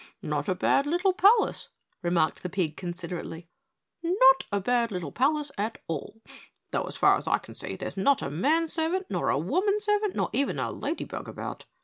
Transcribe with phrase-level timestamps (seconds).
[0.23, 1.69] "Not a bad little palace,"
[2.01, 3.47] remarked the pig considerately.
[4.01, 6.23] "Not a bad little palace at all,
[6.71, 9.79] though so far as I can see there's not a man servant nor a woman
[9.79, 11.65] servant or even a ladybug about.